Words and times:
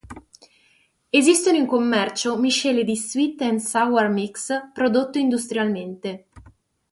Esistono 1.11 1.57
in 1.57 1.67
commercio 1.67 2.35
miscele 2.39 2.83
di 2.83 2.97
sweet 2.97 3.39
and 3.41 3.59
sour 3.59 4.07
mix 4.09 4.51
prodotto 4.73 5.19
industrialmente. 5.19 6.29